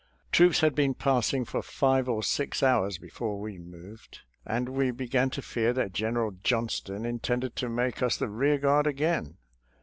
[0.31, 5.29] Troops had been passing for five or six hours before we moved, and we began
[5.29, 9.37] to fear that General Johnston intended to make us the rear guard again.